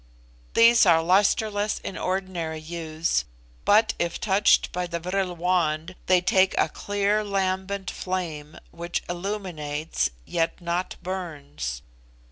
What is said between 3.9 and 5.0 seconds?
if touched by the